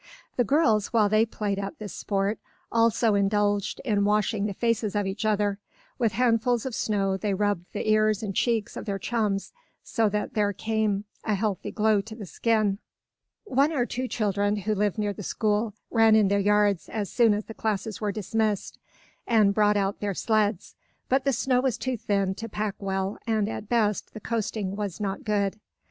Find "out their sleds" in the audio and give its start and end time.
19.77-20.73